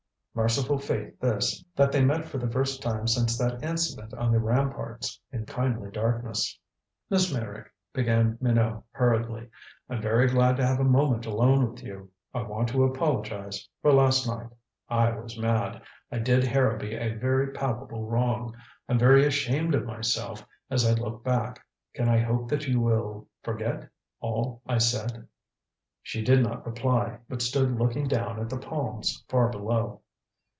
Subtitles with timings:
[0.33, 4.39] Merciful fate this, that they met for the first time since that incident on the
[4.39, 6.57] ramparts in kindly darkness.
[7.09, 9.49] "Miss Meyrick," began Minot hurriedly,
[9.89, 12.09] "I'm very glad to have a moment alone with you.
[12.33, 14.47] I want to apologize for last night
[14.87, 15.81] I was mad
[16.13, 18.55] I did Harrowby a very palpable wrong.
[18.87, 21.61] I'm very ashamed of myself as I look back.
[21.93, 23.89] Can I hope that you will forget
[24.21, 25.27] all I said?"
[26.01, 29.99] She did not reply, but stood looking down at the palms far below.